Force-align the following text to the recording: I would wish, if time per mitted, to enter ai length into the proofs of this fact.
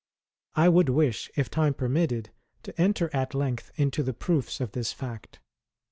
I 0.55 0.67
would 0.67 0.89
wish, 0.89 1.29
if 1.35 1.51
time 1.51 1.75
per 1.75 1.87
mitted, 1.87 2.31
to 2.63 2.81
enter 2.81 3.11
ai 3.13 3.27
length 3.35 3.69
into 3.75 4.01
the 4.01 4.15
proofs 4.15 4.59
of 4.59 4.71
this 4.71 4.91
fact. 4.91 5.39